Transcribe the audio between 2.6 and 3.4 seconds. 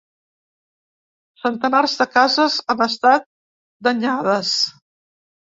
han estat